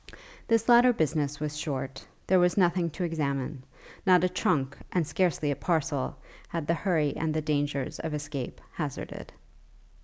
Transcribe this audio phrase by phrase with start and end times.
[0.47, 3.61] This latter business was short; there was nothing to examine:
[4.03, 6.15] not a trunk, and scarcely a parcel,
[6.47, 9.31] had the hurry and the dangers of escape hazarded.